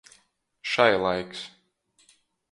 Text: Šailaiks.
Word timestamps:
Šailaiks. 0.71 1.43